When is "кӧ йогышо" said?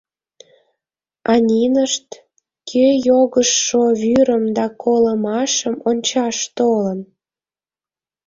2.69-3.83